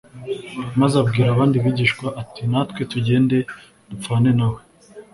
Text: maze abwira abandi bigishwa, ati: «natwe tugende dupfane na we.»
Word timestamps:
maze 0.79 0.95
abwira 1.01 1.27
abandi 1.31 1.55
bigishwa, 1.63 2.07
ati: 2.21 2.41
«natwe 2.51 2.81
tugende 2.91 3.37
dupfane 3.89 4.29
na 4.39 4.47
we.» 4.51 4.61